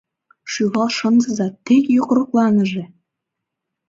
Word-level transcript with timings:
—Шӱвал 0.51 0.89
шындыза, 0.97 1.47
тек 1.65 1.85
йокрокланыже! 1.95 2.83